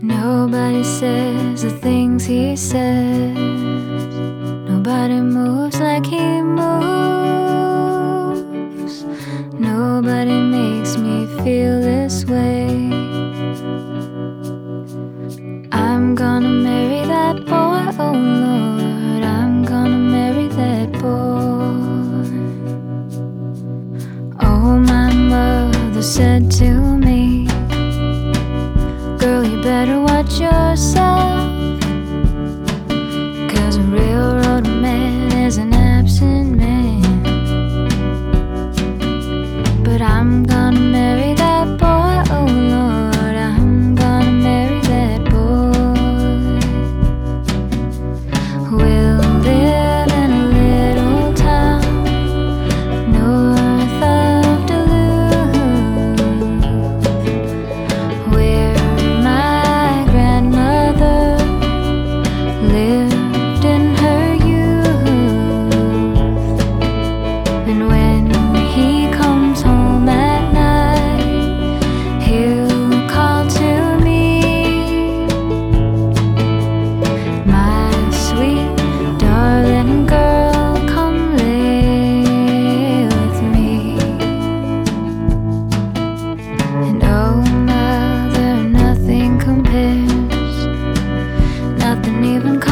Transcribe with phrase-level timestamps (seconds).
[0.00, 3.36] Nobody says the things he says.
[4.68, 6.64] Nobody moves like he moves.
[9.54, 12.68] Nobody makes me feel this way.
[15.72, 19.24] I'm gonna marry that boy, oh Lord.
[19.24, 21.74] I'm gonna marry that boy.
[24.40, 27.07] Oh, my mother said to me
[29.78, 31.07] matter what you're saying.
[92.08, 92.67] Couldn't even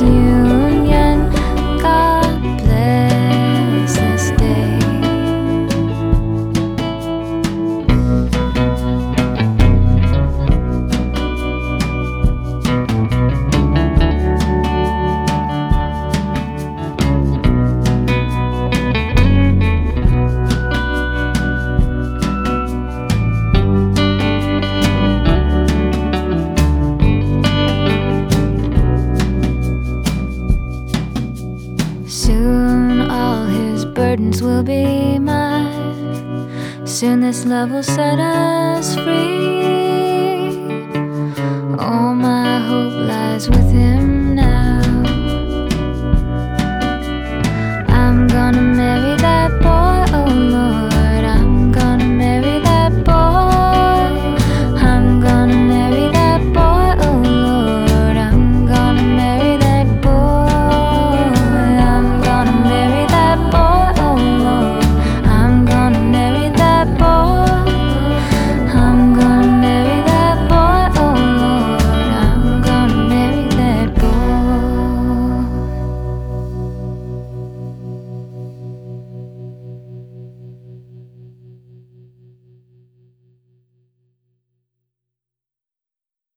[0.00, 0.41] you.
[34.12, 36.86] burdens will be mine.
[36.86, 39.61] Soon this love will set us free.